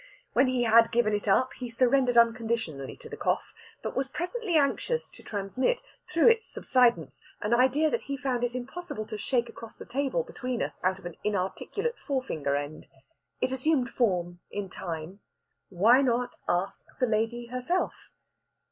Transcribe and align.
When 0.33 0.47
he 0.47 0.63
had 0.63 0.91
given 0.91 1.13
it 1.13 1.27
up, 1.27 1.53
he 1.59 1.69
surrendered 1.69 2.17
unconditionally 2.17 2.97
to 2.97 3.07
the 3.07 3.15
cough, 3.15 3.53
but 3.83 3.95
was 3.95 4.07
presently 4.07 4.55
anxious 4.57 5.07
to 5.09 5.21
transmit, 5.21 5.83
through 6.11 6.29
its 6.29 6.47
subsidence, 6.51 7.21
an 7.39 7.53
idea 7.53 7.91
that 7.91 8.01
he 8.01 8.17
found 8.17 8.43
it 8.43 8.55
impossible 8.55 9.05
to 9.05 9.17
shake 9.19 9.47
across 9.47 9.75
the 9.75 9.85
table 9.85 10.23
between 10.23 10.63
us 10.63 10.79
out 10.83 10.97
of 10.97 11.05
an 11.05 11.17
inarticulate 11.23 11.99
forefinger 11.99 12.55
end. 12.55 12.87
It 13.41 13.51
assumed 13.51 13.91
form 13.91 14.39
in 14.49 14.69
time. 14.69 15.19
Why 15.69 16.01
not 16.01 16.35
ask 16.49 16.83
the 16.99 17.05
lady 17.05 17.49
herself? 17.53 17.93